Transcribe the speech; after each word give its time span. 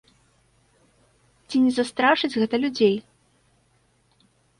Ці 1.47 1.57
не 1.65 1.71
застрашыць 1.77 2.31
гэта 2.41 2.55
людзей? 2.63 2.95